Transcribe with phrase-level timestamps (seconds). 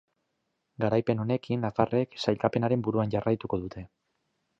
[0.85, 3.85] Garaipen honekin, nafarrek sailkapenaren buruan jarraituko dute.